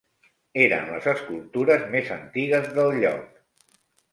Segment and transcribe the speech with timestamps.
[0.61, 3.69] Eren les escultures més antigues del lloc.